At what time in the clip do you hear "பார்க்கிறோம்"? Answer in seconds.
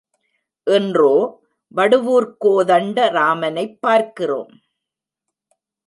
3.81-4.53